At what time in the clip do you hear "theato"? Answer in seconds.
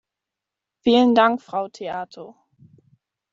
1.67-2.35